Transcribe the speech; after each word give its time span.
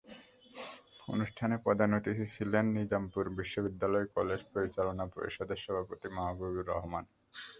অনুষ্ঠানে 1.07 1.55
প্রধান 1.65 1.89
অতিথি 1.93 2.25
ছিলেন 2.35 2.65
নিজামপুর 2.77 3.23
বিশ্ববিদ্যালয় 3.39 4.07
কলেজ 4.15 4.41
পরিচালনা 4.53 5.05
পরিষদের 5.15 5.59
সভাপতি 5.65 6.07
মাহবুব 6.17 6.55
রহমান। 6.69 7.05